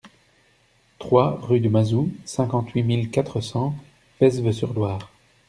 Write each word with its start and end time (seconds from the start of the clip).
trois 0.97 1.37
rue 1.43 1.59
du 1.59 1.69
Mazou, 1.69 2.11
cinquante-huit 2.25 2.81
mille 2.81 3.11
quatre 3.11 3.39
cents 3.39 3.75
Mesves-sur-Loire 4.19 5.11